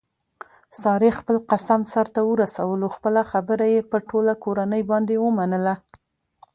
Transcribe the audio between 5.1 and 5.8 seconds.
ومنله.